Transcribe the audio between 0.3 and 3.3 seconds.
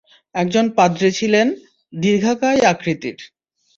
একজন পাদ্রী ছিলেন, দীর্ঘকায় আকৃতির!